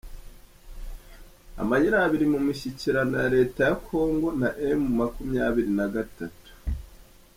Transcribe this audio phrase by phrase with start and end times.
[1.61, 6.49] Amayirabiri mu mishyikirano ya Leta ya kongo na emu makumyabiri nagatatu